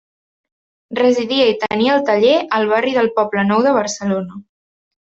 [0.99, 4.45] Residia i tenia el taller al barri del Poblenou de Barcelona.